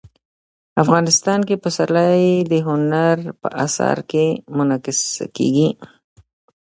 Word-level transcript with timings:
افغانستان 0.83 1.39
کې 1.47 1.55
پسرلی 1.63 2.23
د 2.51 2.53
هنر 2.67 3.15
په 3.41 3.47
اثار 3.65 3.97
کې 4.11 4.25
منعکس 4.55 4.99
کېږي. 5.35 5.69